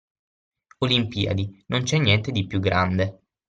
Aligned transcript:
Olimpiadi, 0.79 1.63
non 1.67 1.83
c'è 1.83 1.99
niente 1.99 2.31
di 2.31 2.47
più 2.47 2.59
grande! 2.59 3.19